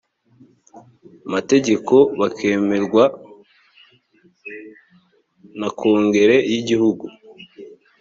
mategeko 1.33 1.95
bakemerwa 2.19 3.03
na 5.59 5.69
kongere 5.77 6.37
y 6.51 6.53
igihugu 6.59 7.05